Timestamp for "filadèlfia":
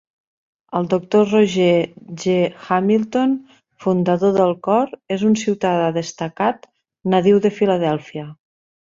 7.61-8.27